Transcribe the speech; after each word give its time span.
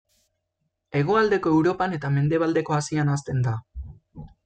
Hegoaldeko 1.01 1.53
Europan 1.57 1.95
eta 1.99 2.13
mendebaldeko 2.17 2.79
Asian 2.83 3.17
hazten 3.17 3.49
da. 3.51 3.59